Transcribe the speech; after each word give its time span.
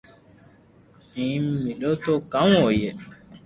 اپي 0.99 1.25
ٻئي 1.41 1.55
ملو 1.63 1.91
تو 2.03 2.13
ڪاو 2.33 2.49
ھوئي 2.65 2.87